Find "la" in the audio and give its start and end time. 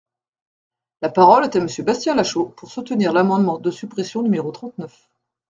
1.03-1.09